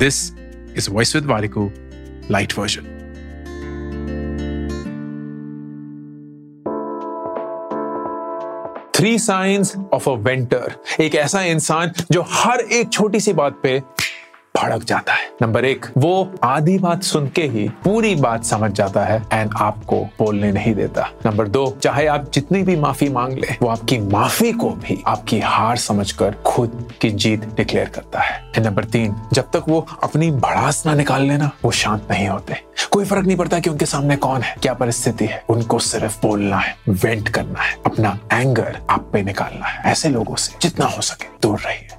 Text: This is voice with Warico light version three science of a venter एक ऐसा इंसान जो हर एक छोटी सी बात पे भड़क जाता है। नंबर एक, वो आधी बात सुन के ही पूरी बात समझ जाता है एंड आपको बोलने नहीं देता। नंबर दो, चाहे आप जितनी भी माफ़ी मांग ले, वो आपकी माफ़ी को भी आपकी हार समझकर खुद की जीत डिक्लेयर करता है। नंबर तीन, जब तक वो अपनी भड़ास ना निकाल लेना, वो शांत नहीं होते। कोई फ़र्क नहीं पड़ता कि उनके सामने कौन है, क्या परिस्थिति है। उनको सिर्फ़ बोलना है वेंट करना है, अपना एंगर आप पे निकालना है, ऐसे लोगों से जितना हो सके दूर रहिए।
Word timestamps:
This 0.00 0.22
is 0.76 0.90
voice 0.90 1.14
with 1.16 1.26
Warico 1.26 1.70
light 2.30 2.58
version 2.58 2.96
three 8.94 9.18
science 9.18 9.74
of 9.92 10.08
a 10.10 10.12
venter 10.22 10.74
एक 11.00 11.14
ऐसा 11.14 11.42
इंसान 11.42 11.92
जो 12.12 12.24
हर 12.30 12.60
एक 12.60 12.90
छोटी 12.92 13.20
सी 13.20 13.32
बात 13.32 13.60
पे 13.62 13.80
भड़क 14.56 14.84
जाता 14.84 15.12
है। 15.12 15.32
नंबर 15.42 15.64
एक, 15.64 15.86
वो 15.98 16.32
आधी 16.42 16.78
बात 16.78 17.02
सुन 17.02 17.28
के 17.28 17.42
ही 17.42 17.68
पूरी 17.68 18.14
बात 18.14 18.44
समझ 18.44 18.72
जाता 18.72 19.04
है 19.04 19.22
एंड 19.32 19.50
आपको 19.56 20.04
बोलने 20.18 20.52
नहीं 20.52 20.74
देता। 20.74 21.10
नंबर 21.26 21.48
दो, 21.48 21.78
चाहे 21.82 22.06
आप 22.06 22.30
जितनी 22.32 22.62
भी 22.62 22.76
माफ़ी 22.76 23.08
मांग 23.08 23.32
ले, 23.32 23.56
वो 23.62 23.68
आपकी 23.68 23.98
माफ़ी 23.98 24.52
को 24.52 24.70
भी 24.70 25.02
आपकी 25.06 25.40
हार 25.40 25.76
समझकर 25.76 26.34
खुद 26.46 26.92
की 27.00 27.10
जीत 27.10 27.44
डिक्लेयर 27.44 27.88
करता 27.88 28.20
है। 28.20 28.52
नंबर 28.58 28.84
तीन, 28.84 29.14
जब 29.32 29.42
तक 29.42 29.64
वो 29.68 29.86
अपनी 30.02 30.30
भड़ास 30.30 30.86
ना 30.86 30.94
निकाल 30.94 31.22
लेना, 31.22 31.50
वो 31.64 31.70
शांत 31.70 32.08
नहीं 32.10 32.28
होते। 32.28 32.56
कोई 32.90 33.04
फ़र्क 33.04 33.26
नहीं 33.26 33.36
पड़ता 33.36 33.58
कि 33.60 33.70
उनके 33.70 33.86
सामने 33.86 34.16
कौन 34.16 34.42
है, 34.42 34.56
क्या 34.62 34.74
परिस्थिति 34.74 35.26
है। 35.26 35.44
उनको 35.48 35.78
सिर्फ़ 35.78 36.26
बोलना 36.26 36.56
है 36.56 36.76
वेंट 36.88 37.28
करना 37.28 37.62
है, 37.62 37.76
अपना 37.86 38.18
एंगर 38.32 38.78
आप 38.90 39.10
पे 39.12 39.22
निकालना 39.22 39.66
है, 39.66 39.92
ऐसे 39.92 40.08
लोगों 40.08 40.34
से 40.34 40.58
जितना 40.62 40.86
हो 40.86 41.02
सके 41.02 41.28
दूर 41.42 41.58
रहिए। 41.58 41.89